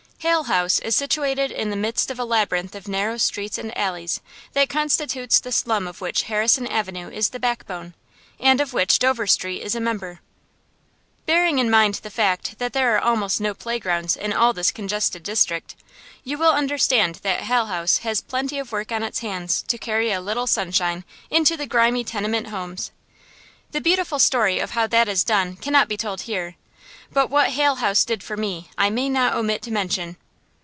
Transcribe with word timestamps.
Hale 0.21 0.43
House 0.43 0.77
is 0.77 0.95
situated 0.95 1.49
in 1.49 1.71
the 1.71 1.75
midst 1.75 2.11
of 2.11 2.17
the 2.17 2.27
labyrinth 2.27 2.75
of 2.75 2.87
narrow 2.87 3.17
streets 3.17 3.57
and 3.57 3.75
alleys 3.75 4.21
that 4.53 4.69
constitutes 4.69 5.39
the 5.39 5.51
slum 5.51 5.87
of 5.87 5.99
which 5.99 6.21
Harrison 6.29 6.67
Avenue 6.67 7.09
is 7.09 7.29
the 7.29 7.39
backbone, 7.39 7.95
and 8.39 8.61
of 8.61 8.71
which 8.71 8.99
Dover 8.99 9.25
Street 9.25 9.63
is 9.63 9.73
a 9.73 9.79
member. 9.79 10.19
Bearing 11.25 11.57
in 11.57 11.71
mind 11.71 11.95
the 11.95 12.11
fact 12.11 12.59
that 12.59 12.71
there 12.73 12.95
are 12.95 12.99
almost 12.99 13.41
no 13.41 13.55
playgrounds 13.55 14.15
in 14.15 14.31
all 14.31 14.53
this 14.53 14.69
congested 14.69 15.23
district, 15.23 15.73
you 16.23 16.37
will 16.37 16.51
understand 16.51 17.15
that 17.23 17.41
Hale 17.41 17.65
House 17.65 17.97
has 17.97 18.21
plenty 18.21 18.59
of 18.59 18.71
work 18.71 18.91
on 18.91 19.01
its 19.01 19.19
hands 19.19 19.63
to 19.69 19.79
carry 19.79 20.11
a 20.11 20.21
little 20.21 20.45
sunshine 20.45 21.03
into 21.31 21.57
the 21.57 21.65
grimy 21.65 22.03
tenement 22.03 22.49
homes. 22.49 22.91
The 23.71 23.81
beautiful 23.81 24.19
story 24.19 24.59
of 24.59 24.71
how 24.71 24.85
that 24.85 25.07
is 25.09 25.23
done 25.23 25.55
cannot 25.55 25.87
be 25.89 25.97
told 25.97 26.21
here, 26.21 26.57
but 27.13 27.29
what 27.29 27.49
Hale 27.49 27.75
House 27.75 28.05
did 28.05 28.23
for 28.23 28.37
me 28.37 28.69
I 28.77 28.89
may 28.89 29.09
not 29.09 29.33
omit 29.35 29.61
to 29.63 29.71
mention. 29.71 30.15